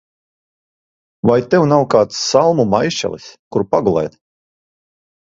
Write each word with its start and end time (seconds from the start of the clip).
Vai 1.31 1.35
tev 1.49 1.65
nav 1.71 1.83
kāds 1.93 2.21
salmu 2.29 2.65
maišelis, 2.71 3.27
kur 3.57 3.65
pagulēt? 3.75 4.17